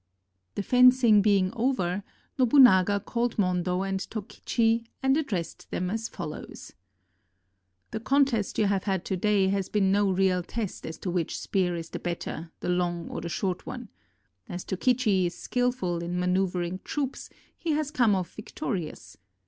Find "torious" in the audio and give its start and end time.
18.55-19.17